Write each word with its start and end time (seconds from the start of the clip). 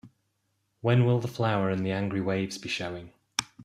When 0.81 1.05
will 1.05 1.19
The 1.19 1.27
Flower 1.27 1.69
and 1.69 1.85
the 1.85 1.91
Angry 1.91 2.21
Waves 2.21 2.57
be 2.57 2.69
showing? 2.69 3.13